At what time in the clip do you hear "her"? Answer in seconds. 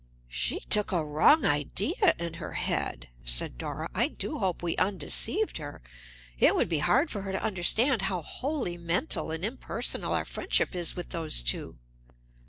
2.41-2.53, 5.59-5.79, 7.21-7.31